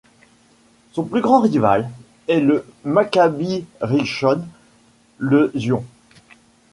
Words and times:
Son 0.93 1.03
plus 1.03 1.21
grand 1.21 1.41
rival 1.41 1.87
est 2.27 2.39
le 2.39 2.65
Maccabi 2.83 3.65
Rishon 3.81 4.43
LeZion. 5.19 5.85